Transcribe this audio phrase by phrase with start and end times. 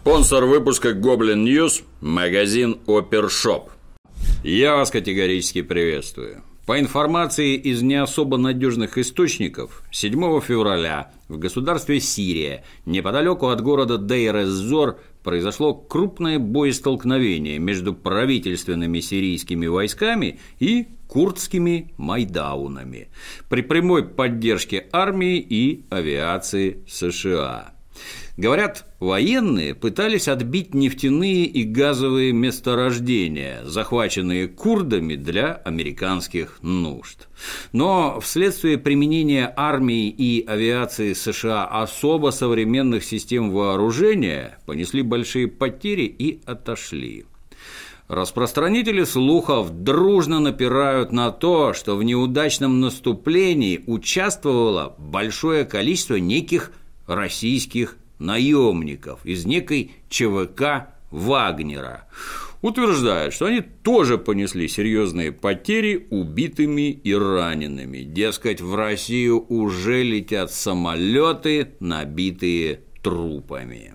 [0.00, 3.70] Спонсор выпуска Goblin News– магазин Опершоп.
[4.44, 6.44] Я вас категорически приветствую.
[6.66, 13.98] По информации из не особо надежных источников, 7 февраля в государстве Сирия, неподалеку от города
[13.98, 23.08] Дейр-эз-Зор, произошло крупное боестолкновение между правительственными сирийскими войсками и курдскими майдаунами
[23.48, 27.75] при прямой поддержке армии и авиации США.
[28.36, 37.28] Говорят, военные пытались отбить нефтяные и газовые месторождения, захваченные курдами для американских нужд.
[37.72, 46.42] Но вследствие применения армии и авиации США особо современных систем вооружения понесли большие потери и
[46.44, 47.24] отошли.
[48.06, 56.70] Распространители слухов дружно напирают на то, что в неудачном наступлении участвовало большое количество неких
[57.06, 62.06] российских наемников из некой ЧВК Вагнера.
[62.62, 67.98] Утверждают, что они тоже понесли серьезные потери убитыми и ранеными.
[67.98, 73.94] Дескать, в Россию уже летят самолеты, набитые трупами.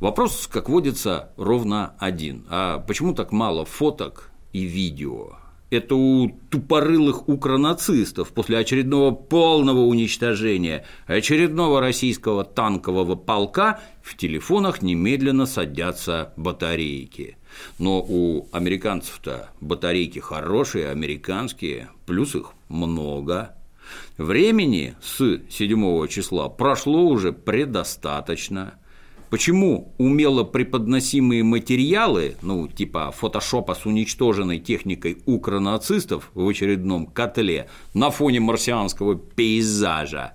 [0.00, 2.44] Вопрос, как водится, ровно один.
[2.50, 5.36] А почему так мало фоток и видео?
[5.70, 15.46] Это у тупорылых укронацистов после очередного полного уничтожения очередного российского танкового полка в телефонах немедленно
[15.46, 17.36] садятся батарейки.
[17.78, 23.56] Но у американцев-то батарейки хорошие, американские, плюс их много.
[24.18, 28.74] Времени с 7 числа прошло уже предостаточно–
[29.30, 38.10] Почему умело преподносимые материалы, ну, типа фотошопа с уничтоженной техникой укронацистов в очередном котле на
[38.10, 40.34] фоне марсианского пейзажа,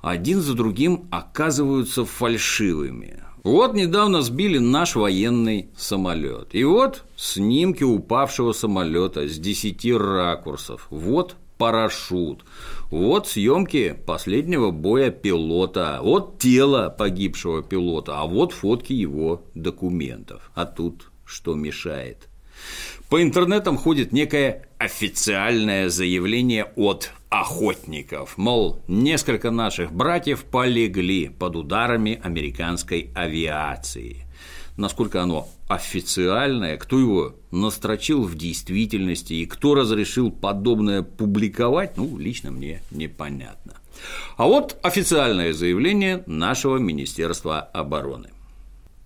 [0.00, 3.22] один за другим оказываются фальшивыми.
[3.44, 6.48] Вот недавно сбили наш военный самолет.
[6.52, 10.86] И вот снимки упавшего самолета с 10 ракурсов.
[10.90, 12.44] Вот парашют.
[12.90, 20.50] Вот съемки последнего боя пилота, вот тело погибшего пилота, а вот фотки его документов.
[20.56, 22.28] А тут что мешает?
[23.08, 32.20] По интернетам ходит некое официальное заявление от охотников, мол, несколько наших братьев полегли под ударами
[32.24, 34.21] американской авиации
[34.76, 42.50] насколько оно официальное, кто его настрочил в действительности и кто разрешил подобное публиковать, ну, лично
[42.50, 43.74] мне непонятно.
[44.36, 48.30] А вот официальное заявление нашего Министерства обороны.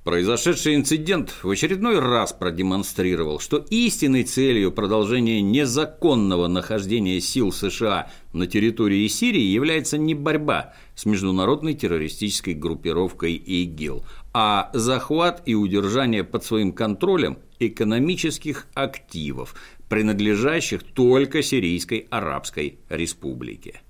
[0.07, 8.47] Произошедший инцидент в очередной раз продемонстрировал, что истинной целью продолжения незаконного нахождения сил США на
[8.47, 16.45] территории Сирии является не борьба с международной террористической группировкой ИГИЛ, а захват и удержание под
[16.45, 19.57] своим контролем экономических активов,
[19.89, 23.81] принадлежащих только Сирийской Арабской Республике.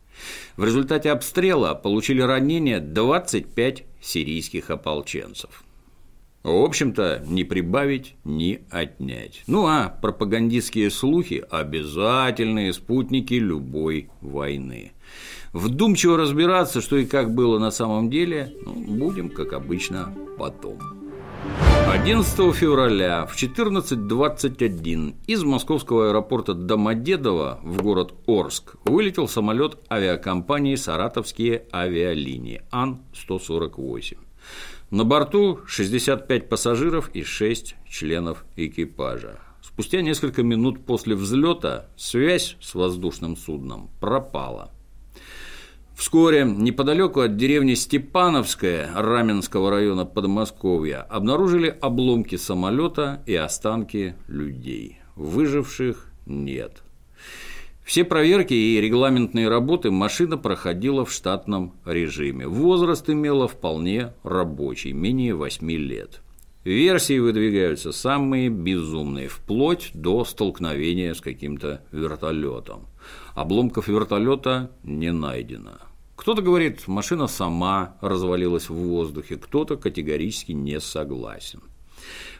[0.56, 5.65] В результате обстрела получили ранения 25 сирийских ополченцев.
[6.46, 9.42] В общем-то, не прибавить, ни отнять.
[9.48, 14.92] Ну а пропагандистские слухи– обязательные спутники любой войны.
[15.52, 20.78] Вдумчиво разбираться, что и как было на самом деле, ну, будем, как обычно, потом.
[21.90, 31.64] 11 февраля в 14.21 из московского аэропорта Домодедово в город Орск вылетел самолет авиакомпании «Саратовские
[31.72, 34.25] авиалинии» Ан-148.
[34.90, 39.40] На борту 65 пассажиров и 6 членов экипажа.
[39.60, 44.70] Спустя несколько минут после взлета связь с воздушным судном пропала.
[45.96, 55.00] Вскоре, неподалеку от деревни Степановская Раменского района Подмосковья, обнаружили обломки самолета и останки людей.
[55.16, 56.82] Выживших нет.
[57.86, 62.48] Все проверки и регламентные работы машина проходила в штатном режиме.
[62.48, 66.20] Возраст имела вполне рабочий, менее 8 лет.
[66.64, 72.86] Версии выдвигаются самые безумные, вплоть до столкновения с каким-то вертолетом.
[73.36, 75.78] Обломков вертолета не найдено.
[76.16, 81.62] Кто-то говорит, машина сама развалилась в воздухе, кто-то категорически не согласен.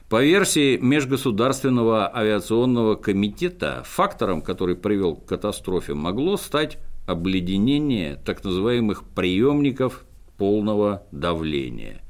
[0.09, 9.03] По версии Межгосударственного авиационного комитета, фактором, который привел к катастрофе, могло стать обледенение так называемых
[9.03, 10.05] приемников
[10.39, 12.03] полного давления,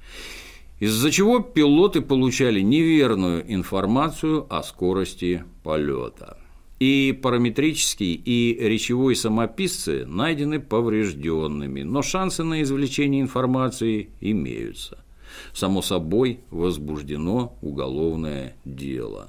[0.79, 6.37] из-за чего пилоты получали неверную информацию о скорости полета.
[6.79, 15.06] И параметрический, и речевой самописцы найдены поврежденными, но шансы на извлечение информации имеются.
[15.53, 19.29] Само собой, возбуждено уголовное дело.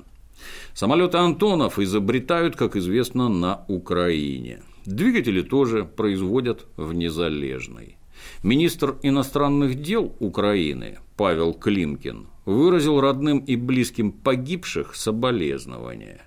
[0.74, 4.62] Самолеты Антонов изобретают, как известно, на Украине.
[4.86, 7.98] Двигатели тоже производят в Незалежной.
[8.44, 16.22] Министр иностранных дел Украины Павел Климкин выразил родным и близким погибших соболезнования.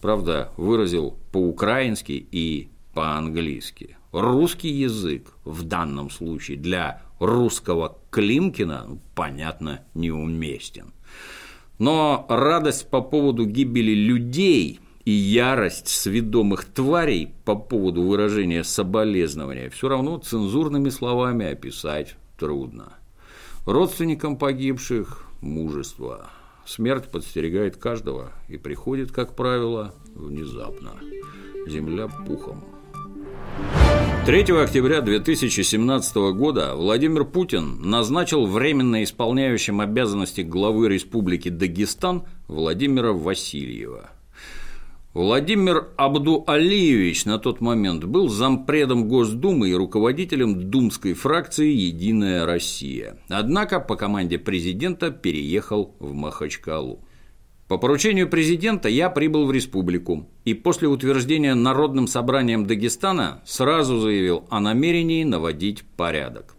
[0.00, 3.96] Правда, выразил по-украински и по-английски.
[4.12, 10.92] Русский язык в данном случае для русского Климкина, понятно, неуместен.
[11.78, 19.88] Но радость по поводу гибели людей и ярость сведомых тварей по поводу выражения соболезнования все
[19.88, 22.94] равно цензурными словами описать трудно.
[23.66, 26.30] Родственникам погибших– мужество.
[26.66, 30.92] Смерть подстерегает каждого и приходит, как правило, внезапно.
[31.66, 32.64] Земля пухом.
[34.24, 44.10] 3 октября 2017 года Владимир Путин назначил временно исполняющим обязанности главы Республики Дагестан Владимира Васильева.
[45.12, 53.18] Владимир Абду-Алиевич на тот момент был зампредом Госдумы и руководителем думской фракции «Единая Россия».
[53.28, 57.00] Однако по команде президента переехал в Махачкалу.
[57.72, 64.44] По поручению президента я прибыл в республику и после утверждения Народным собранием Дагестана сразу заявил
[64.50, 66.54] о намерении наводить порядок.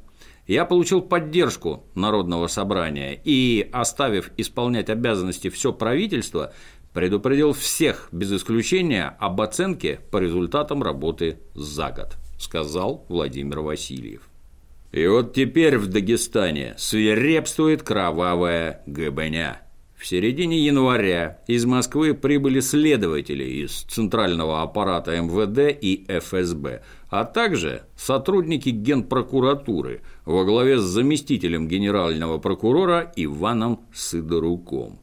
[0.48, 6.51] Я получил поддержку Народного собрания и, оставив исполнять обязанности все правительство,
[6.95, 14.27] предупредил всех без исключения об оценке по результатам работы за год, сказал Владимир Васильев.
[14.92, 19.60] И вот теперь в Дагестане свирепствует кровавая гыбня.
[20.04, 27.84] В середине января из Москвы прибыли следователи из Центрального аппарата МВД и ФСБ, а также
[27.96, 35.00] сотрудники Генпрокуратуры во главе с заместителем генерального прокурора Иваном Сидоруком.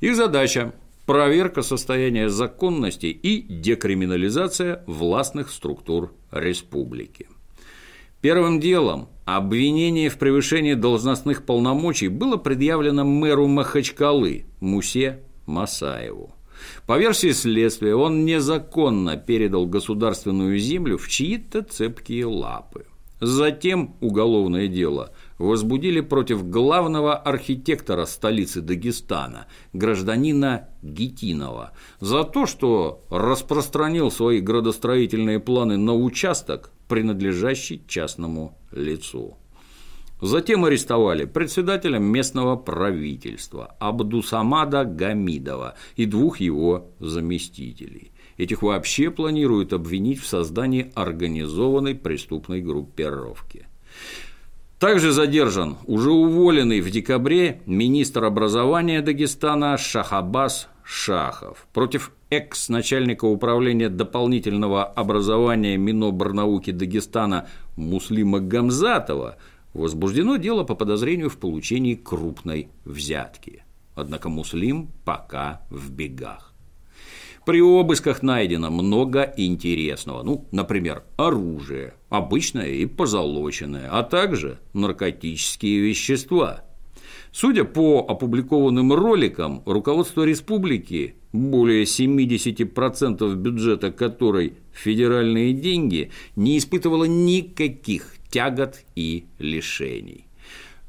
[0.00, 0.74] Их задача–
[1.06, 7.28] проверка состояния законности и декриминализация властных структур республики.
[8.24, 16.34] Первым делом обвинение в превышении должностных полномочий было предъявлено мэру Махачкалы Мусе Масаеву.
[16.86, 22.86] По версии следствия, он незаконно передал государственную землю в чьи-то цепкие лапы.
[23.20, 34.10] Затем уголовное дело возбудили против главного архитектора столицы Дагестана, гражданина Гитинова, за то, что распространил
[34.10, 39.36] свои градостроительные планы на участок, принадлежащий частному лицу.
[40.20, 48.12] Затем арестовали председателя местного правительства Абдусамада Гамидова и двух его заместителей.
[48.36, 53.66] Этих вообще планируют обвинить в создании организованной преступной группировки.
[54.78, 61.66] Также задержан уже уволенный в декабре министр образования Дагестана Шахабас Шахов.
[61.72, 69.36] Против экс-начальника управления дополнительного образования Миноборнауки Дагестана Муслима Гамзатова
[69.72, 73.64] возбуждено дело по подозрению в получении крупной взятки.
[73.94, 76.52] Однако Муслим пока в бегах.
[77.46, 86.62] При обысках найдено много интересного, ну, например, оружие, обычное и позолоченное, а также наркотические вещества.
[87.32, 98.14] Судя по опубликованным роликам, руководство республики, более 70% бюджета которой федеральные деньги, не испытывало никаких
[98.30, 100.26] тягот и лишений.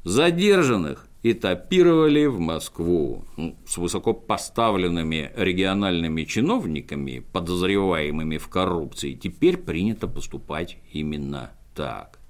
[0.04, 10.78] Задержанных этапировали в Москву ну, с высокопоставленными региональными чиновниками, подозреваемыми в коррупции, теперь принято поступать
[10.92, 12.20] именно так.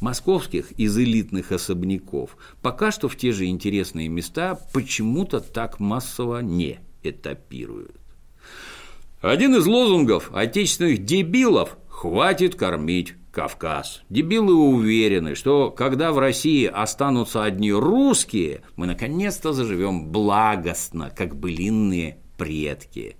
[0.00, 6.80] Московских из элитных особняков пока что в те же интересные места почему-то так массово не
[7.10, 7.96] этапируют.
[9.20, 14.02] Один из лозунгов отечественных дебилов– хватит кормить Кавказ.
[14.10, 22.18] Дебилы уверены, что когда в России останутся одни русские, мы наконец-то заживем благостно, как былинные
[22.36, 23.16] предки.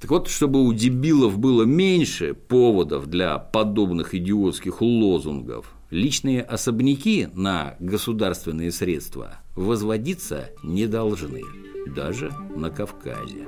[0.00, 7.76] Так вот, чтобы у дебилов было меньше поводов для подобных идиотских лозунгов, личные особняки на
[7.78, 11.42] государственные средства возводиться не должны,
[11.86, 13.46] даже на Кавказе.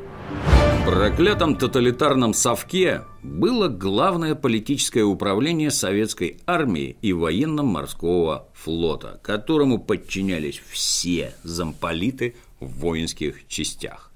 [0.81, 10.61] В проклятом тоталитарном совке было главное политическое управление советской армии и военно-морского флота, которому подчинялись
[10.71, 14.13] все замполиты в воинских частях.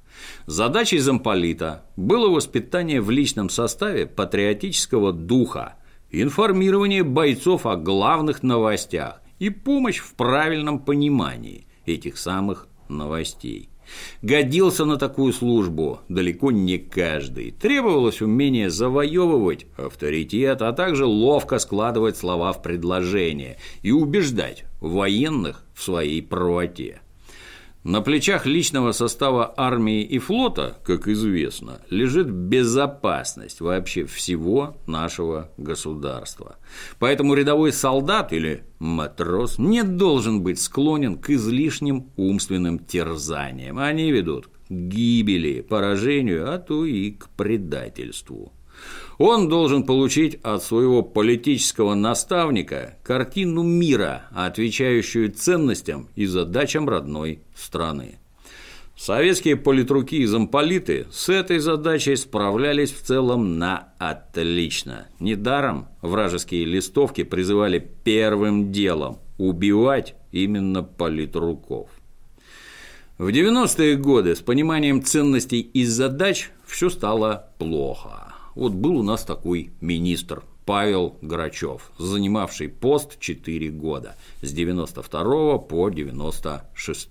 [0.47, 5.76] Задачей замполита было воспитание в личном составе патриотического духа,
[6.11, 13.68] информирование бойцов о главных новостях и помощь в правильном понимании этих самых новостей.
[14.23, 17.52] Годился на такую службу далеко не каждый.
[17.52, 25.83] Требовалось умение завоевывать авторитет, а также ловко складывать слова в предложения и убеждать военных в
[25.83, 27.00] своей правоте.
[27.88, 36.59] На плечах личного состава армии и флота, как известно, лежит безопасность вообще всего нашего государства.
[36.99, 43.78] Поэтому рядовой солдат или матрос не должен быть склонен к излишним умственным терзаниям.
[43.78, 48.52] Они ведут к гибели, поражению, а то и к предательству.
[49.18, 58.20] Он должен получить от своего политического наставника картину мира, отвечающую ценностям и задачам родной страны.
[58.96, 65.08] Советские политруки и замполиты с этой задачей справлялись в целом на отлично.
[65.20, 71.90] Недаром вражеские листовки призывали первым делом убивать именно политруков.
[73.18, 78.27] В 90-е годы с пониманием ценностей и задач все стало плохо.
[78.59, 85.88] Вот был у нас такой министр Павел Грачев, занимавший пост 4 года, с 92 по
[85.91, 87.09] 96.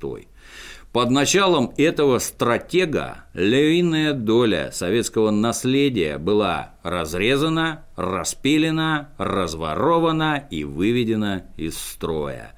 [0.92, 11.78] Под началом этого стратега львиная доля советского наследия была разрезана, распилена, разворована и выведена из
[11.78, 12.52] строя.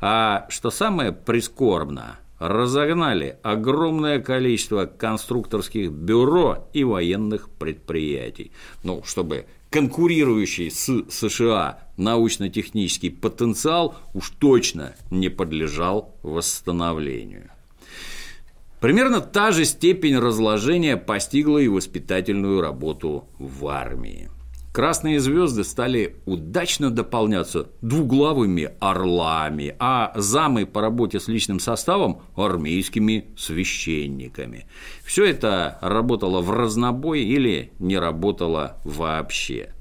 [0.00, 8.52] А что самое прискорбно, разогнали огромное количество конструкторских бюро и военных предприятий,
[8.82, 17.50] ну, чтобы конкурирующий с США научно-технический потенциал уж точно не подлежал восстановлению.
[18.80, 24.30] Примерно та же степень разложения постигла и воспитательную работу в армии
[24.76, 33.28] красные звезды стали удачно дополняться двуглавыми орлами, а замы по работе с личным составом– армейскими
[33.38, 34.66] священниками.
[35.02, 39.72] Все это работало в разнобой или не работало вообще.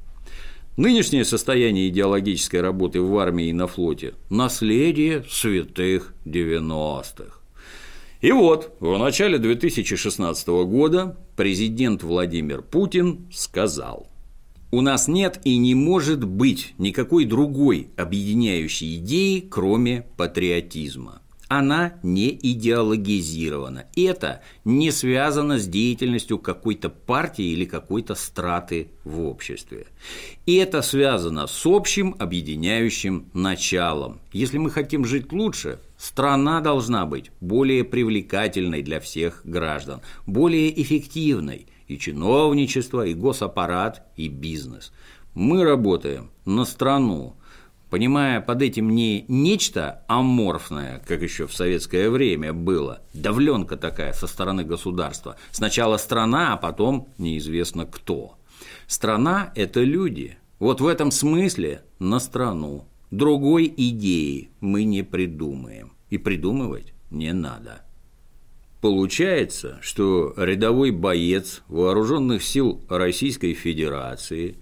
[0.78, 7.42] Нынешнее состояние идеологической работы в армии и на флоте– наследие святых 90-х.
[8.22, 14.08] И вот, в начале 2016 года президент Владимир Путин сказал–
[14.75, 21.22] у нас нет и не может быть никакой другой объединяющей идеи, кроме патриотизма.
[21.48, 23.86] Она не идеологизирована.
[23.96, 29.88] Это не связано с деятельностью какой-то партии или какой-то страты в обществе.
[30.46, 34.20] И это связано с общим объединяющим началом.
[34.34, 41.67] Если мы хотим жить лучше, страна должна быть более привлекательной для всех граждан, более эффективной–
[41.88, 44.92] и чиновничество, и госаппарат, и бизнес.
[45.34, 47.36] Мы работаем на страну,
[47.89, 54.27] понимая под этим не нечто аморфное, как еще в советское время было, давленка такая со
[54.27, 55.36] стороны государства.
[55.51, 58.38] Сначала страна, а потом неизвестно кто.
[58.88, 60.38] Страна– это люди.
[60.60, 62.86] Вот в этом смысле на страну.
[63.12, 65.94] Другой идеи мы не придумаем.
[66.10, 67.85] И придумывать не надо.
[68.82, 74.58] Получается, что рядовой боец вооруженных сил Российской Федерации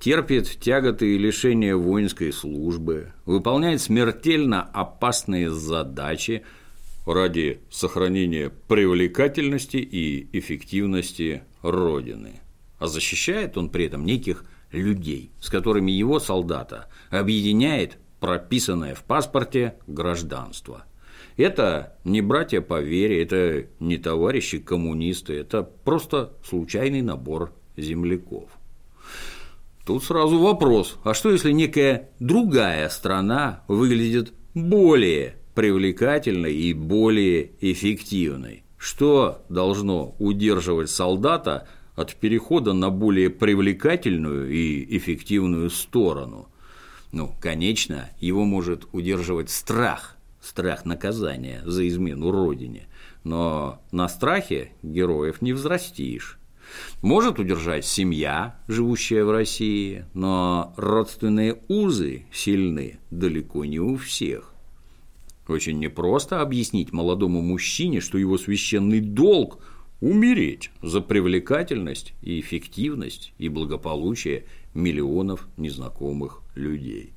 [0.00, 6.44] терпит тяготы и лишения воинской службы, выполняет смертельно опасные задачи
[7.06, 12.40] ради сохранения привлекательности и эффективности Родины.
[12.78, 19.74] А защищает он при этом неких людей, с которыми его солдата объединяет прописанное в паспорте
[19.86, 20.84] гражданство–
[21.36, 28.50] это не братья по вере, это не товарищи коммунисты, это просто случайный набор земляков.
[29.84, 38.64] Тут сразу вопрос, а что если некая другая страна выглядит более привлекательной и более эффективной?
[38.78, 46.48] Что должно удерживать солдата от перехода на более привлекательную и эффективную сторону?
[47.12, 50.15] Ну, конечно, его может удерживать страх
[50.46, 52.86] страх наказания за измену родине,
[53.24, 56.38] но на страхе героев не взрастишь.
[57.02, 64.52] Может удержать семья, живущая в России, но родственные узы сильны далеко не у всех.
[65.48, 69.62] Очень непросто объяснить молодому мужчине, что его священный долг–
[70.00, 77.15] умереть за привлекательность и эффективность и благополучие миллионов незнакомых людей.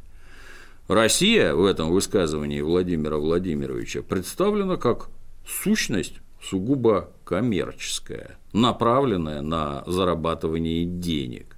[0.89, 5.09] Россия в этом высказывании Владимира Владимировича представлена как
[5.45, 11.57] сущность сугубо коммерческая, направленная на зарабатывание денег.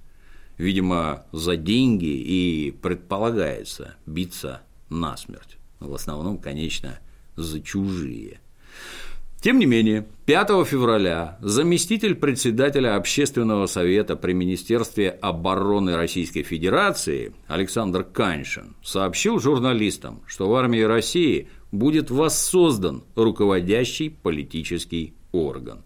[0.58, 4.60] Видимо, за деньги и предполагается биться
[4.90, 5.56] насмерть.
[5.80, 6.98] В основном, конечно,
[7.34, 8.38] за чужие.
[9.42, 18.04] Тем не менее, 5 февраля заместитель председателя Общественного совета при Министерстве обороны Российской Федерации Александр
[18.04, 25.82] Каньшин сообщил журналистам, что в армии России будет воссоздан руководящий политический орган.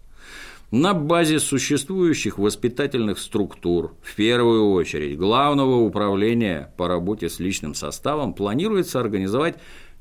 [0.69, 8.33] На базе существующих воспитательных структур, в первую очередь Главного управления по работе с личным составом,
[8.33, 9.55] планируется организовать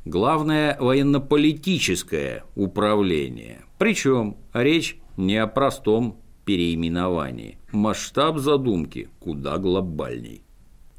[0.07, 3.65] главное военно-политическое управление.
[3.77, 7.59] Причем речь не о простом переименовании.
[7.73, 10.43] Масштаб задумки куда глобальней.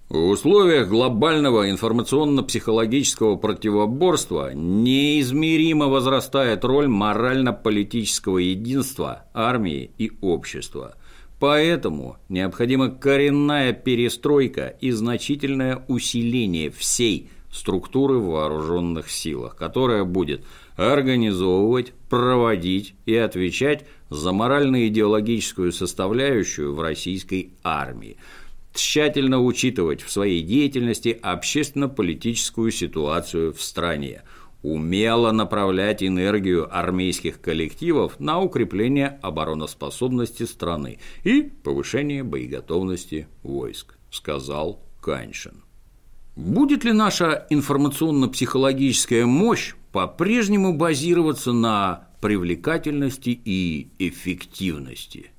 [0.10, 10.96] В условиях глобального информационно-психологического противоборства неизмеримо возрастает роль морально-политического единства армии и общества.
[11.40, 20.44] Поэтому необходима коренная перестройка и значительное усиление всей структуры в вооруженных силах, которая будет
[20.76, 28.18] организовывать, проводить и отвечать за морально-идеологическую составляющую в российской армии,
[28.74, 34.24] тщательно учитывать в своей деятельности общественно-политическую ситуацию в стране,
[34.62, 45.67] умело направлять энергию армейских коллективов на укрепление обороноспособности страны и повышение боеготовности войск, сказал Каньшин.
[46.38, 55.32] Будет ли наша информационно-психологическая мощь по-прежнему базироваться на привлекательности и эффективности?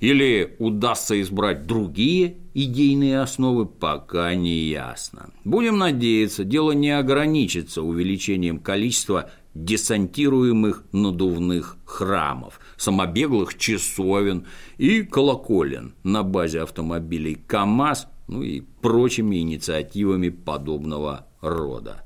[0.00, 5.28] Или удастся избрать другие идейные основы, пока не ясно.
[5.44, 14.46] Будем надеяться, дело не ограничится увеличением количества десантируемых надувных храмов, самобеглых часовен
[14.78, 22.02] и колоколен на базе автомобилей КАМАЗ ну и прочими инициативами подобного рода.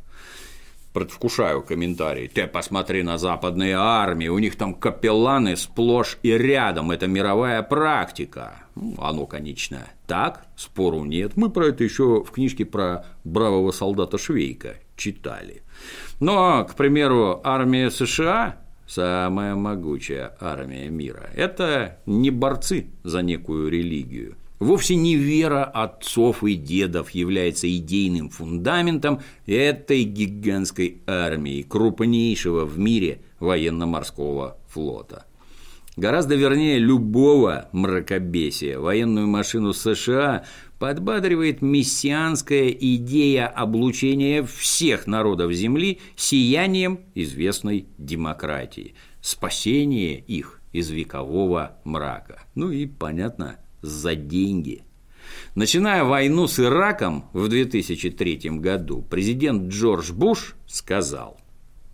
[0.93, 2.27] Предвкушаю комментарий.
[2.27, 8.65] Ты посмотри на западные армии, у них там капелланы сплошь и рядом, это мировая практика.
[8.75, 11.37] Ну, оно, конечно, так, спору нет.
[11.37, 15.63] Мы про это еще в книжке про бравого солдата Швейка читали.
[16.19, 18.57] Но, к примеру, армия США
[18.91, 21.31] самая могучая армия мира.
[21.35, 24.37] Это не борцы за некую религию.
[24.61, 33.23] Вовсе не вера отцов и дедов является идейным фундаментом этой гигантской армии, крупнейшего в мире
[33.41, 35.25] военно-морского флота.
[35.97, 40.45] Гораздо вернее любого мракобесия военную машину США
[40.79, 52.43] подбадривает мессианская идея облучения всех народов Земли сиянием известной демократии, спасение их из векового мрака.
[52.55, 54.85] Ну и, понятно, за деньги.
[55.55, 61.39] Начиная войну с Ираком в 2003 году, президент Джордж Буш сказал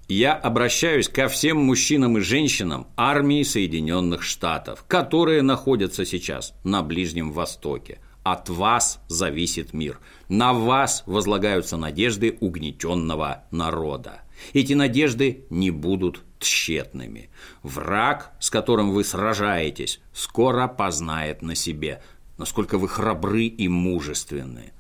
[0.09, 7.33] «Я обращаюсь ко всем мужчинам и женщинам армии Соединенных Штатов, которые находятся сейчас на Ближнем
[7.33, 7.99] Востоке.
[8.27, 10.01] От вас зависит мир.
[10.29, 14.23] На вас возлагаются надежды угнетенного народа.
[14.53, 17.31] Эти надежды не будут тщетными.
[17.63, 22.03] Враг, с которым вы сражаетесь, скоро познает на себе,
[22.37, 24.73] насколько вы храбры и мужественны.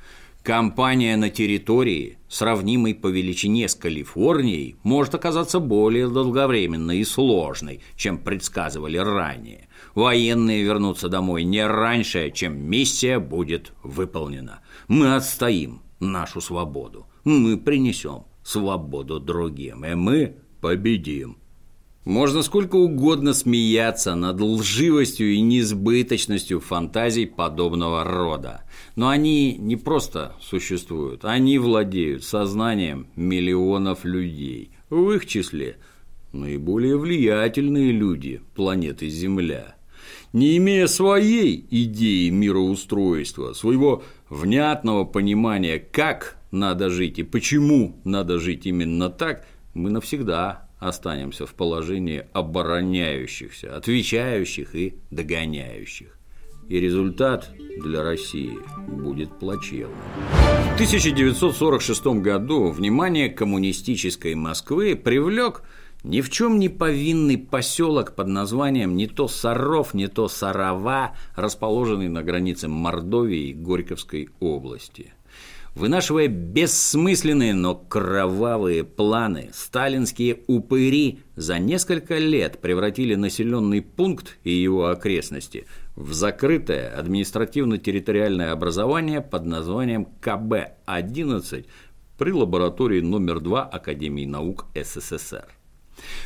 [0.43, 8.19] Компания на территории, сравнимой по величине с Калифорнией, может оказаться более долговременной и сложной, чем
[8.19, 9.69] предсказывали ранее.
[9.97, 14.61] Военные вернутся домой не раньше, чем миссия будет выполнена.
[14.89, 17.07] Мы отстоим нашу свободу.
[17.25, 21.39] Мы принесем свободу другим, и мы победим.
[22.05, 28.65] Можно сколько угодно смеяться над лживостью и несбыточностью фантазий подобного рода.
[28.97, 34.73] Но они не просто существуют, они владеют сознанием миллионов людей.
[34.91, 35.79] В их числе
[36.33, 39.76] наиболее влиятельные люди планеты Земля.
[40.37, 48.67] Не имея своей идеи мироустройства, своего внятного понимания, как надо жить и почему надо жить
[48.67, 56.19] именно так, мы навсегда останемся в положении обороняющихся, отвечающих и догоняющих.
[56.69, 57.51] И результат
[57.83, 59.97] для России будет плачевным.
[60.73, 65.63] В 1946 году внимание коммунистической Москвы привлек
[66.07, 72.09] ни в чем не повинный поселок под названием не то Саров, не то Сарова, расположенный
[72.09, 75.13] на границе Мордовии и Горьковской области.
[75.75, 84.87] Вынашивая бессмысленные, но кровавые планы, сталинские упыри за несколько лет превратили населенный пункт и его
[84.87, 85.67] окрестности
[85.97, 91.67] в закрытое административно-территориальное образование под названием КБ-11
[92.17, 95.47] при лаборатории номер 2 Академии наук СССР.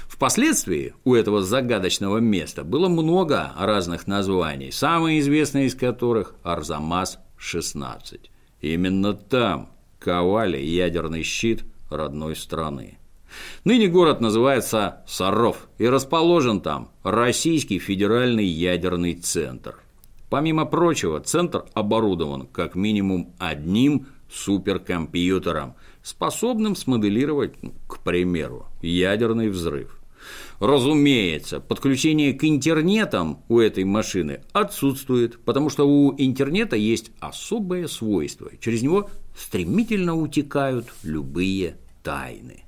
[0.08, 8.28] Впоследствии у этого загадочного места было много разных названий, самые известные из которых– Арзамас-16.
[8.60, 12.98] Именно там ковали ядерный щит родной страны.
[13.64, 19.76] Ныне город называется Саров и расположен там Российский федеральный ядерный центр.
[20.28, 30.00] Помимо прочего, центр оборудован как минимум одним суперкомпьютером, способным смоделировать, ну, к примеру, ядерный взрыв.
[30.58, 38.50] Разумеется, подключение к интернетам у этой машины отсутствует, потому что у интернета есть особое свойство.
[38.60, 42.64] Через него стремительно утекают любые тайны.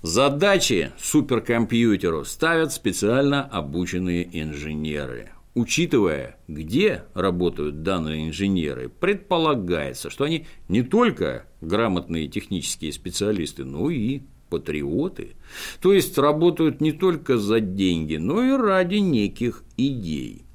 [0.00, 5.30] Задачи суперкомпьютеру ставят специально обученные инженеры.
[5.54, 14.22] Учитывая, где работают данные инженеры, предполагается, что они не только грамотные технические специалисты, но и
[14.48, 15.36] патриоты,
[15.82, 20.46] то есть работают не только за деньги, но и ради неких идей.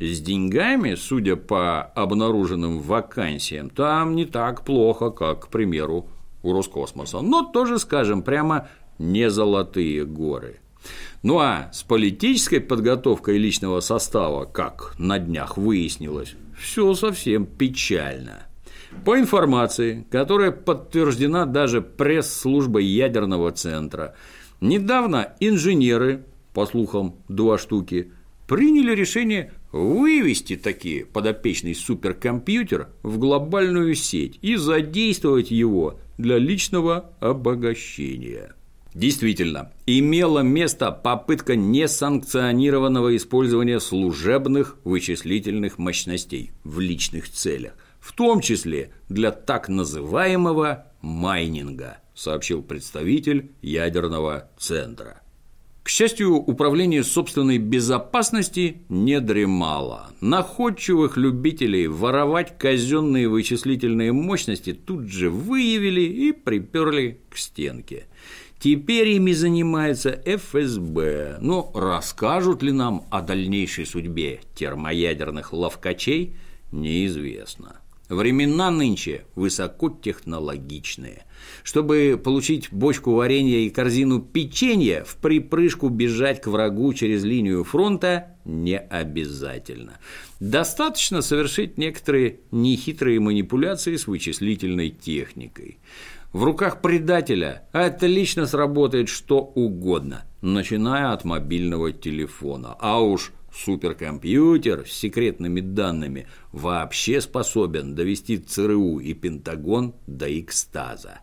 [0.00, 6.08] С деньгами, судя по обнаруженным вакансиям, там не так плохо, как, к примеру,
[6.42, 10.61] у Роскосмоса, но тоже, скажем, прямо не золотые горы.
[11.22, 18.46] Ну а с политической подготовкой личного состава, как на днях выяснилось, все совсем печально.
[19.04, 24.14] По информации, которая подтверждена даже пресс-службой ядерного центра,
[24.60, 28.12] недавно инженеры, по слухам два штуки,
[28.48, 38.54] приняли решение вывести такие подопечный суперкомпьютер в глобальную сеть и задействовать его для личного обогащения.
[38.94, 48.92] Действительно, имела место попытка несанкционированного использования служебных вычислительных мощностей в личных целях, в том числе
[49.08, 55.22] для так называемого майнинга, сообщил представитель ядерного центра.
[55.82, 60.10] К счастью, управление собственной безопасности не дремало.
[60.20, 68.04] Находчивых любителей воровать казенные вычислительные мощности тут же выявили и приперли к стенке.
[68.62, 71.38] Теперь ими занимается ФСБ.
[71.40, 76.36] Но расскажут ли нам о дальнейшей судьбе термоядерных ловкачей,
[76.70, 77.80] неизвестно.
[78.08, 81.24] Времена нынче высокотехнологичные.
[81.64, 88.36] Чтобы получить бочку варенья и корзину печенья, в припрыжку бежать к врагу через линию фронта
[88.44, 89.98] не обязательно.
[90.38, 95.78] Достаточно совершить некоторые нехитрые манипуляции с вычислительной техникой.
[96.32, 102.74] В руках предателя отлично сработает что угодно, начиная от мобильного телефона.
[102.80, 111.20] А уж суперкомпьютер с секретными данными вообще способен довести ЦРУ и Пентагон до экстаза.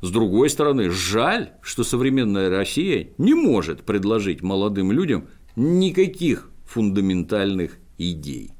[0.00, 8.52] С другой стороны, жаль, что современная Россия не может предложить молодым людям никаких фундаментальных идей.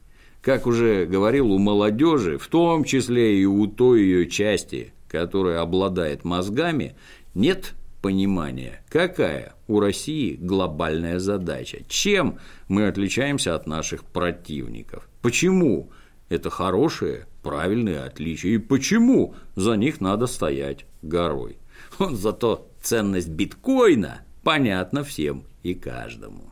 [0.43, 6.25] Как уже говорил, у молодежи, в том числе и у той ее части, которая обладает
[6.25, 6.95] мозгами,
[7.35, 15.91] нет понимания, какая у России глобальная задача, чем мы отличаемся от наших противников, почему
[16.29, 21.59] это хорошие, правильные отличия, и почему за них надо стоять горой.
[21.99, 26.50] Зато ценность биткоина понятна всем и каждому.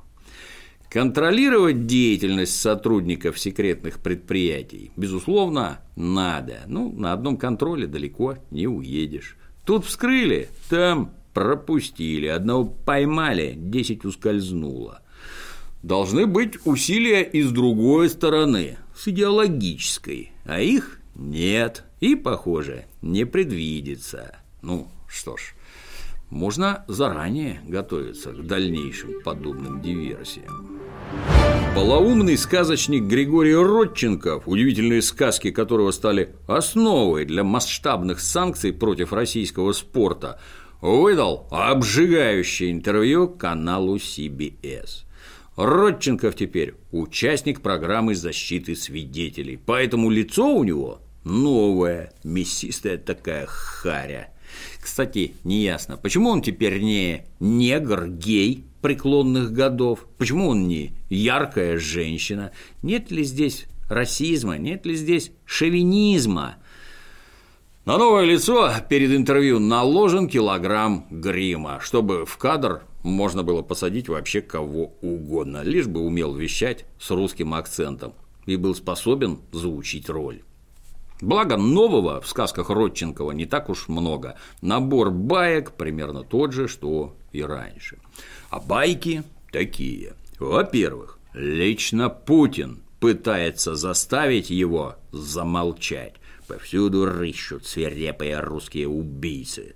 [0.90, 6.62] Контролировать деятельность сотрудников секретных предприятий, безусловно, надо.
[6.66, 9.36] Ну, на одном контроле далеко не уедешь.
[9.66, 15.02] Тут вскрыли, там пропустили, одного поймали, десять ускользнуло.
[15.82, 23.26] Должны быть усилия и с другой стороны, с идеологической, а их нет и, похоже, не
[23.26, 24.38] предвидится.
[24.62, 25.54] Ну, что ж,
[26.30, 30.78] можно заранее готовиться к дальнейшим подобным диверсиям.
[31.74, 40.40] Полоумный сказочник Григорий Родченков, удивительные сказки которого стали основой для масштабных санкций против российского спорта,
[40.80, 45.04] выдал обжигающее интервью каналу CBS.
[45.56, 54.32] Родченков теперь участник программы защиты свидетелей, поэтому лицо у него новое, мясистая такая харя–
[54.88, 62.52] кстати, неясно, почему он теперь не негр, гей преклонных годов, почему он не яркая женщина,
[62.82, 66.56] нет ли здесь расизма, нет ли здесь шовинизма.
[67.84, 74.40] На новое лицо перед интервью наложен килограмм грима, чтобы в кадр можно было посадить вообще
[74.40, 78.14] кого угодно, лишь бы умел вещать с русским акцентом
[78.46, 80.42] и был способен заучить роль.
[81.20, 84.36] Благо нового в сказках Родченкова не так уж много.
[84.62, 87.98] Набор баек примерно тот же, что и раньше.
[88.50, 90.14] А байки такие.
[90.38, 96.14] Во-первых, лично Путин пытается заставить его замолчать.
[96.46, 99.74] Повсюду рыщут свирепые русские убийцы.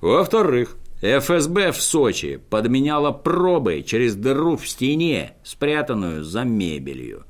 [0.00, 7.24] Во-вторых, ФСБ в Сочи подменяла пробы через дыру в стене, спрятанную за мебелью.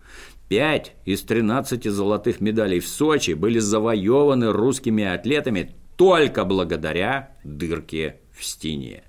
[0.48, 8.44] Пять из 13 золотых медалей в Сочи были завоеваны русскими атлетами только благодаря дырке в
[8.44, 9.04] стене.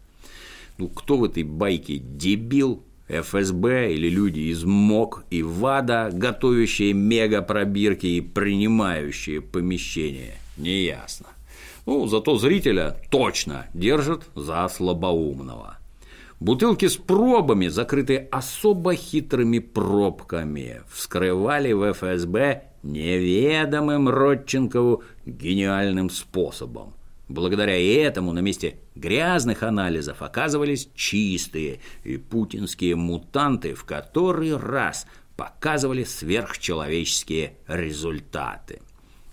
[0.78, 2.84] Ну, кто в этой байке дебил?
[3.08, 10.36] ФСБ или люди из МОК и ВАДА, готовящие мега-пробирки и принимающие помещения?
[10.58, 11.28] Неясно.
[11.86, 15.78] Ну, зато зрителя точно держат за слабоумного.
[16.40, 26.94] Бутылки с пробами, закрытые особо хитрыми пробками, вскрывали в ФСБ неведомым Родченкову гениальным способом.
[27.30, 36.04] Благодаря этому на месте грязных анализов оказывались чистые, и путинские мутанты в который раз показывали
[36.04, 38.82] сверхчеловеческие результаты.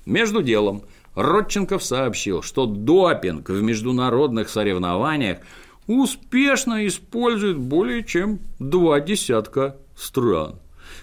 [0.06, 0.84] Между делом
[1.14, 5.38] Родченков сообщил, что допинг в международных соревнованиях
[5.86, 10.58] успешно использует более чем два десятка стран.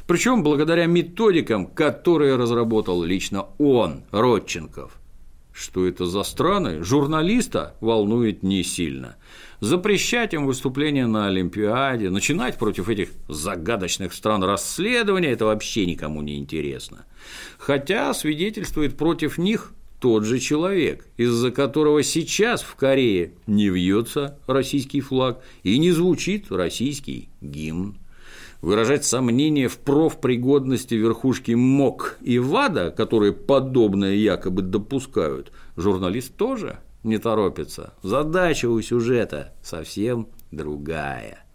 [0.08, 5.00] Причем благодаря методикам, которые разработал лично он, Родченков.
[5.52, 9.18] Что это за страны, журналиста волнует не сильно.
[9.60, 16.38] Запрещать им выступления на Олимпиаде, начинать против этих загадочных стран расследования– это вообще никому не
[16.38, 17.06] интересно.
[17.58, 25.02] Хотя свидетельствует против них тот же человек, из-за которого сейчас в Корее не вьется российский
[25.02, 27.98] флаг и не звучит российский гимн
[28.62, 37.18] выражать сомнения в профпригодности верхушки МОК и ВАДА, которые подобное якобы допускают, журналист тоже не
[37.18, 37.94] торопится.
[38.04, 41.46] Задача у сюжета совсем другая.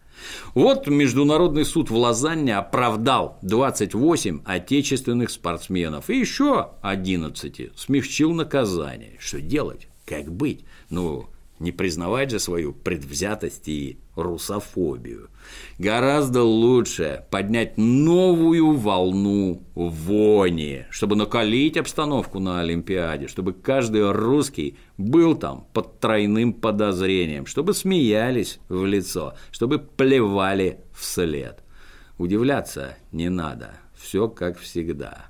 [0.54, 9.16] Вот Международный суд в Лозанне оправдал 28 отечественных спортсменов и еще 11 смягчил наказание.
[9.18, 9.88] Что делать?
[10.04, 10.64] Как быть?
[10.90, 15.30] Ну, не признавать же свою предвзятость и русофобию.
[15.78, 25.34] Гораздо лучше поднять новую волну вони, чтобы накалить обстановку на Олимпиаде, чтобы каждый русский был
[25.36, 31.60] там под тройным подозрением, чтобы смеялись в лицо, чтобы плевали вслед.
[32.18, 35.26] Удивляться не надо, все как всегда.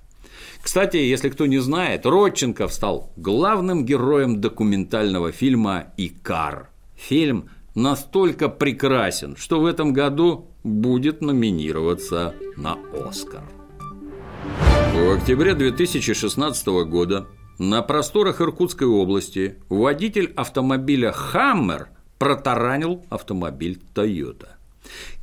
[0.62, 6.70] Кстати, если кто не знает, Родченков стал главным героем документального фильма «Икар».
[6.96, 13.44] Фильм настолько прекрасен, что в этом году будет номинироваться на «Оскар».
[14.94, 17.26] В октябре 2016 года
[17.58, 24.53] на просторах Иркутской области водитель автомобиля «Хаммер» протаранил автомобиль «Тойота».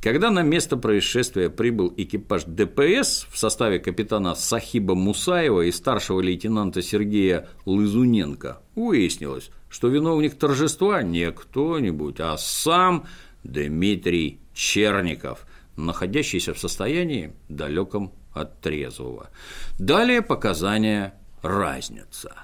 [0.00, 6.82] Когда на место происшествия прибыл экипаж ДПС в составе капитана Сахиба Мусаева и старшего лейтенанта
[6.82, 13.06] Сергея Лызуненко, выяснилось, что виновник торжества не кто-нибудь, а сам
[13.44, 15.46] Дмитрий Черников,
[15.76, 19.30] находящийся в состоянии далеком от трезвого.
[19.78, 22.34] Далее показания разница.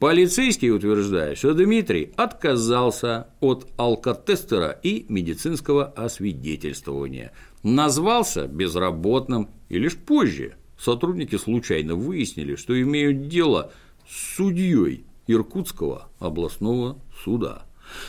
[0.00, 7.32] Полицейский утверждает, что Дмитрий отказался от алкотестера и медицинского освидетельствования,
[7.62, 13.72] назвался безработным и лишь позже сотрудники случайно выяснили, что имеют дело
[14.08, 17.66] с судьей Иркутского областного суда.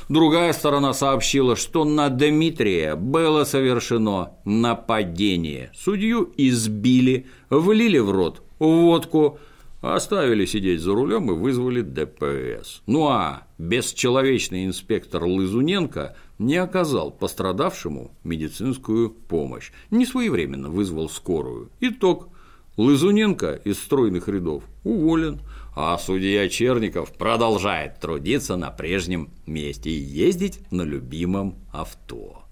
[0.07, 5.71] Другая сторона сообщила, что на Дмитрия было совершено нападение.
[5.75, 9.39] Судью избили, влили в рот водку,
[9.81, 12.83] Оставили сидеть за рулем и вызвали ДПС.
[12.85, 21.71] Ну а бесчеловечный инспектор Лызуненко не оказал пострадавшему медицинскую помощь, не своевременно вызвал скорую.
[21.79, 22.29] Итог.
[22.77, 25.41] Лызуненко из стройных рядов уволен,
[25.75, 32.43] а судья Черников продолжает трудиться на прежнем месте и ездить на любимом авто.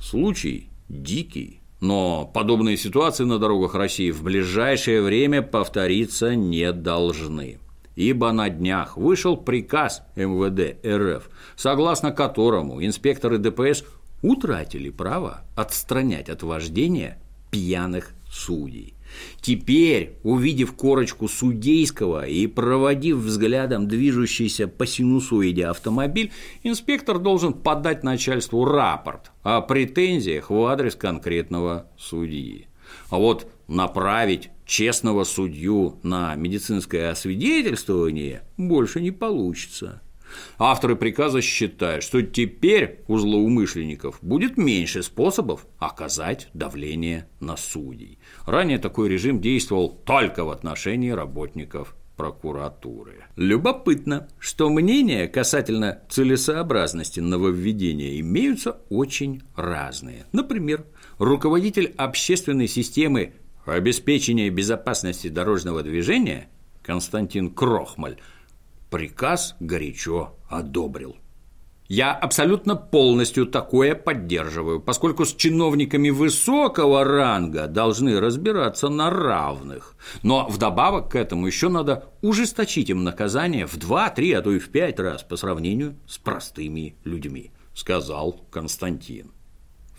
[0.00, 7.58] Случай дикий, но подобные ситуации на дорогах России в ближайшее время повториться не должны.
[7.96, 13.82] Ибо на днях вышел приказ МВД РФ, согласно которому инспекторы ДПС
[14.22, 17.18] утратили право отстранять от вождения
[17.50, 18.94] пьяных судей.
[19.40, 26.30] Теперь, увидев корочку судейского и проводив взглядом движущийся по синусоиде автомобиль,
[26.62, 32.68] инспектор должен подать начальству рапорт о претензиях в адрес конкретного судьи.
[33.10, 40.00] А вот направить честного судью на медицинское освидетельствование больше не получится.
[40.58, 48.18] Авторы приказа считают, что теперь у злоумышленников будет меньше способов оказать давление на судей.
[48.46, 53.24] Ранее такой режим действовал только в отношении работников прокуратуры.
[53.36, 60.26] Любопытно, что мнения касательно целесообразности нововведения имеются очень разные.
[60.32, 60.84] Например,
[61.18, 63.32] руководитель общественной системы
[63.64, 66.48] обеспечения безопасности дорожного движения
[66.82, 68.18] Константин Крохмаль
[68.92, 71.16] приказ горячо одобрил.
[71.88, 79.96] Я абсолютно полностью такое поддерживаю, поскольку с чиновниками высокого ранга должны разбираться на равных.
[80.22, 84.70] Но вдобавок к этому еще надо ужесточить им наказание в 2-3, а то и в
[84.70, 89.32] 5 раз по сравнению с простыми людьми, сказал Константин.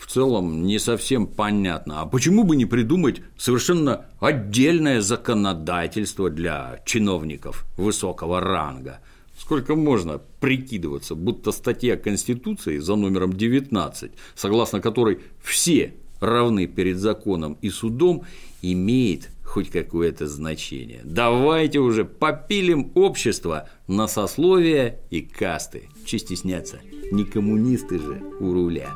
[0.04, 7.66] В целом не совсем понятно, а почему бы не придумать совершенно отдельное законодательство для чиновников
[7.78, 9.00] высокого ранга–
[9.40, 17.58] Сколько можно прикидываться, будто статья Конституции за номером 19, согласно которой все равны перед законом
[17.62, 18.24] и судом,
[18.62, 21.02] имеет хоть какое-то значение.
[21.04, 25.90] Давайте уже попилим общество на сословия и касты.
[26.06, 26.80] Че стесняться,
[27.12, 28.94] не коммунисты же у руля.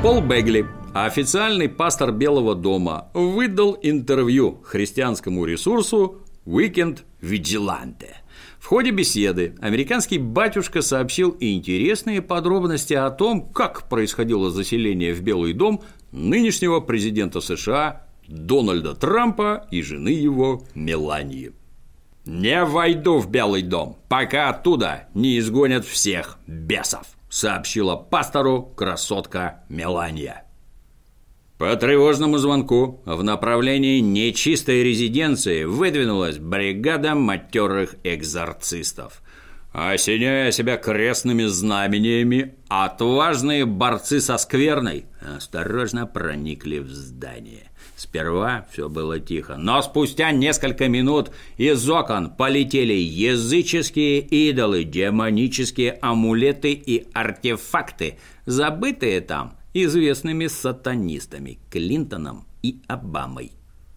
[0.00, 8.14] Пол Бегли, официальный пастор Белого дома, выдал интервью христианскому ресурсу «Weekend Vigilante».
[8.60, 15.52] В ходе беседы американский батюшка сообщил интересные подробности о том, как происходило заселение в Белый
[15.52, 15.82] дом
[16.12, 21.50] нынешнего президента США Дональда Трампа и жены его Мелании.
[22.24, 30.44] «Не войду в Белый дом, пока оттуда не изгонят всех бесов», сообщила пастору красотка Мелания.
[31.58, 39.22] По тревожному звонку в направлении нечистой резиденции выдвинулась бригада матерых экзорцистов.
[39.72, 47.67] Осеняя себя крестными знамениями, отважные борцы со скверной осторожно проникли в здание.
[47.98, 56.74] Сперва все было тихо, но спустя несколько минут из окон полетели языческие идолы, демонические амулеты
[56.74, 63.50] и артефакты, забытые там известными сатанистами Клинтоном и Обамой.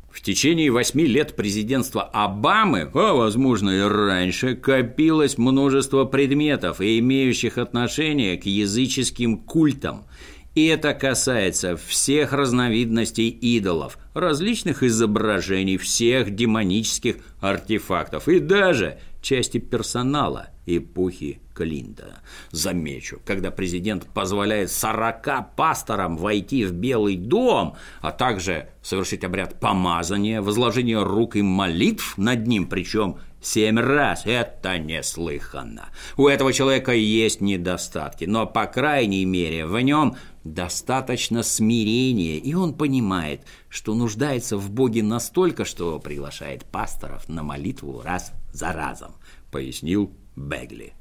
[0.09, 8.35] В течение восьми лет президентства Обамы, а возможно и раньше, копилось множество предметов, имеющих отношение
[8.37, 10.05] к языческим культам.
[10.53, 20.49] И это касается всех разновидностей идолов, различных изображений, всех демонических артефактов и даже части персонала
[20.65, 22.21] эпохи Клинта.
[22.51, 30.41] Замечу, когда президент позволяет 40 пасторам войти в Белый дом, а также совершить обряд помазания,
[30.41, 35.89] возложения рук и молитв над ним, причем семь раз, это неслыханно.
[36.17, 42.73] У этого человека есть недостатки, но, по крайней мере, в нем достаточно смирения, и он
[42.73, 49.13] понимает, что нуждается в Боге настолько, что приглашает пасторов на молитву раз за разом,
[49.51, 50.93] пояснил Бегли.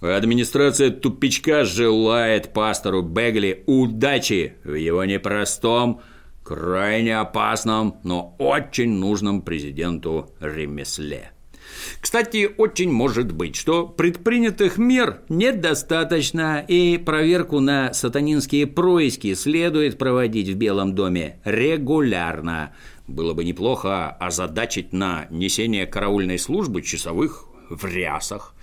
[0.00, 6.00] Администрация тупичка желает пастору Бегли удачи в его непростом,
[6.44, 11.32] крайне опасном, но очень нужном президенту ремесле.
[12.00, 20.48] Кстати, очень может быть, что предпринятых мер недостаточно, и проверку на сатанинские происки следует проводить
[20.48, 22.74] в Белом доме регулярно.
[23.06, 28.54] Было бы неплохо озадачить на несение караульной службы часовых в рясах,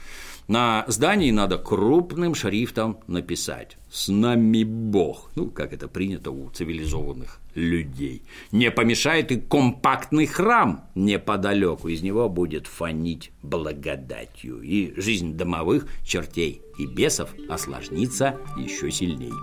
[0.47, 3.77] на здании надо крупным шрифтом написать.
[3.89, 8.21] «С нами Бог», ну, как это принято у цивилизованных людей.
[8.51, 16.61] Не помешает и компактный храм неподалеку, из него будет фонить благодатью, и жизнь домовых чертей
[16.77, 19.33] и бесов осложнится еще сильнее.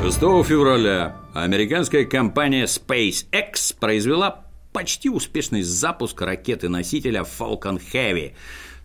[0.00, 8.32] 6 февраля американская компания SpaceX произвела почти успешный запуск ракеты-носителя Falcon Heavy–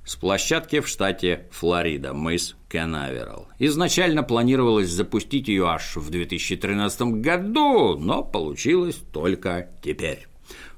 [0.09, 3.47] с площадки в штате Флорида, мыс Канаверал.
[3.59, 10.25] Изначально планировалось запустить ее аж в 2013 году, но получилось только теперь.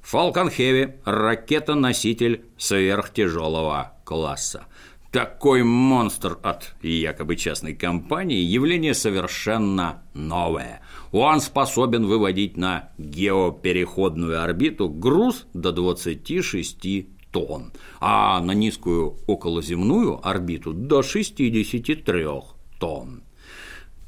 [0.04, 4.66] Falcon Heavy– ракета-носитель сверхтяжелого класса.
[5.12, 10.82] Такой монстр от якобы частной компании– явление совершенно новое.
[11.14, 20.74] Он способен выводить на геопереходную орбиту груз до 26 тонн, а на низкую околоземную орбиту
[20.74, 22.26] до 63
[22.80, 23.24] тонн.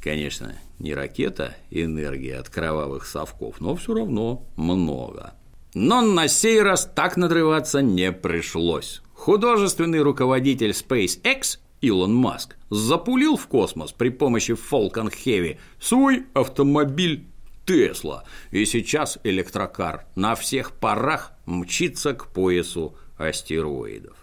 [0.02, 5.34] Конечно, не ракета энергия от кровавых совков, но все равно много.
[5.74, 9.02] Но на сей раз так надрываться не пришлось.
[9.14, 17.28] Художественный руководитель SpaceX Илон Маск запулил в космос при помощи Falcon Heavy свой автомобиль
[17.66, 24.18] Тесла, и сейчас электрокар на всех парах мчится к поясу астероидов.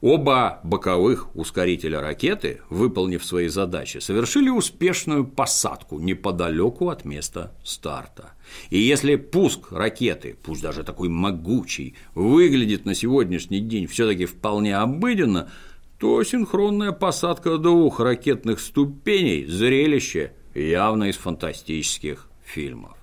[0.00, 8.34] Оба боковых ускорителя ракеты, выполнив свои задачи, совершили успешную посадку неподалеку от места старта.
[8.70, 15.50] И если пуск ракеты, пусть даже такой могучий, выглядит на сегодняшний день все-таки вполне обыденно,
[15.98, 22.96] то синхронная посадка двух ракетных ступеней– зрелище явно из фантастических фильмов.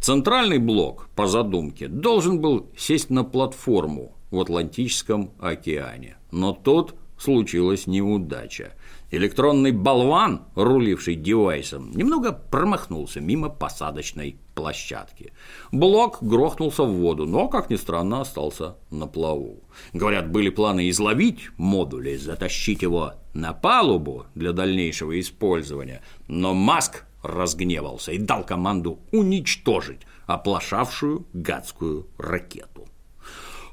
[0.00, 7.86] Центральный блок, по задумке, должен был сесть на платформу в Атлантическом океане, но тут случилась
[7.86, 8.72] неудача.
[9.10, 15.32] Электронный болван, руливший девайсом, немного промахнулся мимо посадочной площадки.
[15.70, 19.62] Блок грохнулся в воду, но, как ни странно, остался на плаву.
[19.92, 27.04] Говорят, были планы изловить модуль и затащить его на палубу для дальнейшего использования, но Маск
[27.22, 32.86] разгневался и дал команду уничтожить оплошавшую гадскую ракету.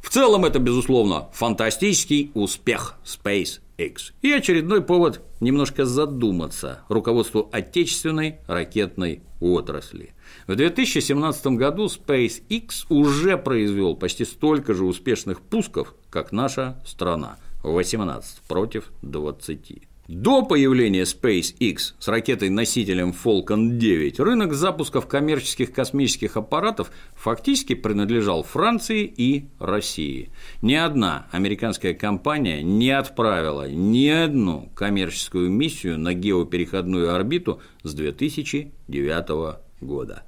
[0.01, 9.21] В целом это, безусловно, фантастический успех SpaceX и очередной повод немножко задуматься руководству отечественной ракетной
[9.39, 10.13] отрасли.
[10.47, 18.41] В 2017 году SpaceX уже произвел почти столько же успешных пусков, как наша страна– 18
[18.47, 19.90] против 20.
[20.13, 29.05] До появления SpaceX с ракетой-носителем Falcon 9 рынок запусков коммерческих космических аппаратов фактически принадлежал Франции
[29.05, 30.29] и России.
[30.61, 39.59] Ни одна американская компания не отправила ни одну коммерческую миссию на геопереходную орбиту с 2009
[39.79, 40.23] года.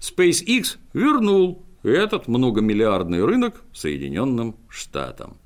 [0.00, 5.36] SpaceX вернул этот многомиллиардный рынок Соединенным Штатам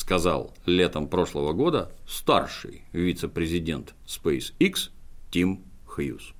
[0.00, 4.88] сказал летом прошлого года старший вице-президент SpaceX
[5.30, 6.32] Тим Хьюз.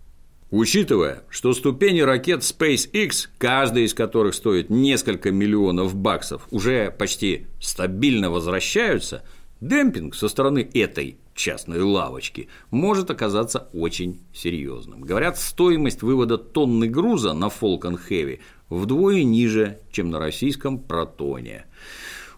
[0.51, 8.31] Учитывая, что ступени ракет SpaceX, каждая из которых стоит несколько миллионов баксов, уже почти стабильно
[8.31, 9.23] возвращаются,
[9.61, 15.03] демпинг со стороны этой частной лавочки может оказаться очень серьезным.
[15.03, 18.41] Говорят, стоимость вывода тонны груза на Falcon Heavy
[18.71, 21.67] вдвое ниже, чем на российском протоне.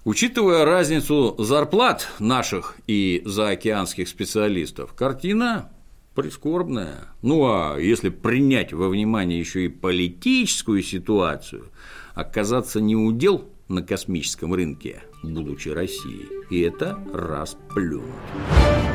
[0.05, 5.71] Учитывая разницу зарплат наших и заокеанских специалистов, картина
[6.17, 7.07] прискорбная.
[7.23, 11.67] Ну а если принять во внимание еще и политическую ситуацию,
[12.15, 18.03] оказаться не удел на космическом рынке, будучи Россией, и это расплюнуть.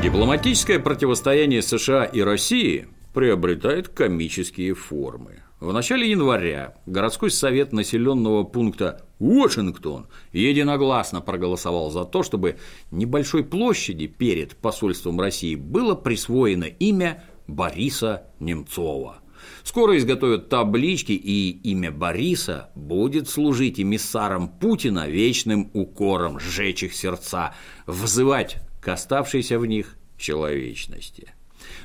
[0.03, 5.41] Дипломатическое противостояние США и России приобретает комические формы.
[5.59, 12.57] В начале января городской совет населенного пункта Вашингтон единогласно проголосовал за то, чтобы
[12.91, 19.23] небольшой площади перед посольством России было присвоено имя Бориса Немцова.
[19.63, 27.55] Скоро изготовят таблички, и имя Бориса будет служить эмиссаром Путина вечным укором сжечь их сердца,
[27.87, 31.33] вызывать к оставшейся в них человечности.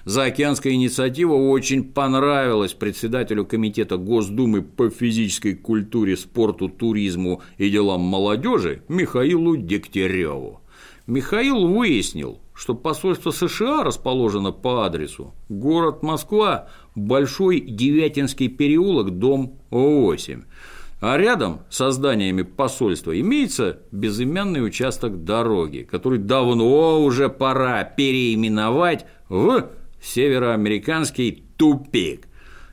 [0.05, 8.83] Заокеанская инициатива очень понравилась председателю Комитета Госдумы по физической культуре, спорту, туризму и делам молодежи
[8.89, 10.61] Михаилу Дегтяреву.
[11.07, 20.43] Михаил выяснил, что посольство США расположено по адресу город Москва, Большой Девятинский переулок, дом 8.
[21.01, 29.69] А рядом с зданиями посольства имеется безымянный участок дороги, который давно уже пора переименовать в
[30.03, 32.27] североамериканский тупик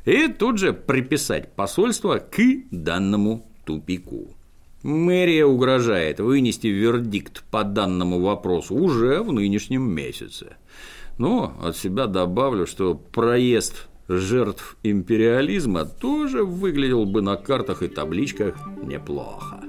[0.06, 2.40] и тут же приписать посольство к
[2.72, 4.36] данному тупику.
[4.82, 10.56] Мэрия угрожает вынести вердикт по данному вопросу уже в нынешнем месяце.
[11.18, 18.56] Но от себя добавлю, что проезд жертв империализма тоже выглядел бы на картах и табличках
[18.82, 19.60] неплохо.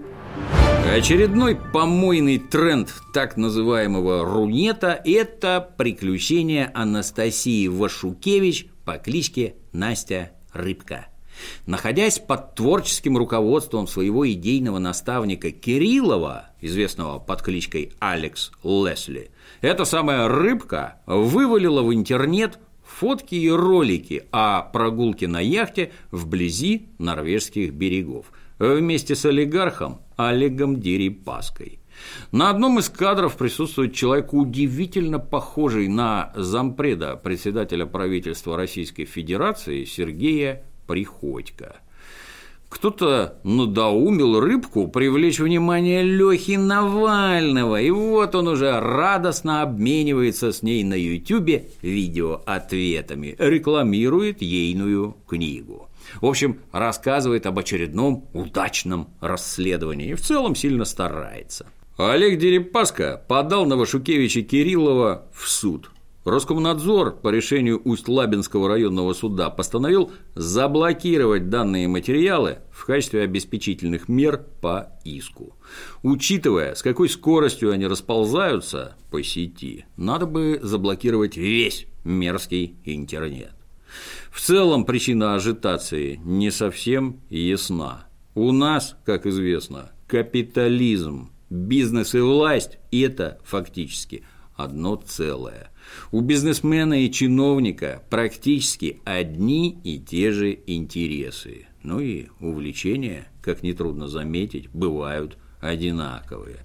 [0.90, 11.06] Очередной помойный тренд так называемого рунета– это приключение Анастасии Вашукевич по кличке Настя Рыбка.
[11.64, 19.30] Находясь под творческим руководством своего идейного наставника Кириллова, известного под кличкой Алекс Лесли,
[19.60, 27.72] эта самая рыбка вывалила в интернет фотки и ролики о прогулке на яхте вблизи норвежских
[27.72, 31.80] берегов вместе с олигархом Олегом Дерипаской.
[32.30, 40.62] На одном из кадров присутствует человек, удивительно похожий на зампреда председателя правительства Российской Федерации Сергея
[40.86, 41.76] Приходько.
[42.68, 50.84] Кто-то надоумил рыбку привлечь внимание Лехи Навального, и вот он уже радостно обменивается с ней
[50.84, 55.89] на Ютубе видеоответами, рекламирует ейную книгу.
[56.20, 61.66] В общем, рассказывает об очередном удачном расследовании и в целом сильно старается.
[61.96, 65.90] Олег Дерипаска подал на Вашукевича Кириллова в суд–
[66.24, 74.92] Роскомнадзор по решению Усть-Лабинского районного суда постановил заблокировать данные материалы в качестве обеспечительных мер по
[75.02, 75.56] иску.
[76.02, 83.52] Учитывая, с какой скоростью они расползаются по сети, надо бы заблокировать весь мерзкий интернет.
[84.30, 88.06] В целом причина ажитации не совсем ясна.
[88.34, 94.22] У нас, как известно, капитализм, бизнес и власть– это фактически
[94.54, 95.70] одно целое.
[96.12, 101.66] У бизнесмена и чиновника практически одни и те же интересы.
[101.82, 106.58] Ну и увлечения, как нетрудно заметить, бывают одинаковые.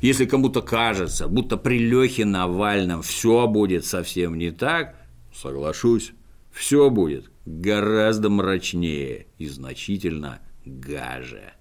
[0.00, 4.96] Если кому-то кажется, будто при Лехе Навальном все будет совсем не так,
[5.32, 6.12] соглашусь,
[6.52, 11.54] все будет гораздо мрачнее и значительно гаже.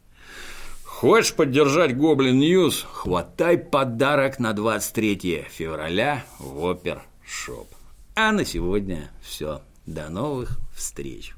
[0.84, 2.86] Хочешь поддержать Goblin News?
[2.92, 7.68] Хватай подарок на 23 февраля в Опер Шоп.
[8.16, 9.62] А на сегодня все.
[9.88, 11.34] До новых встреч.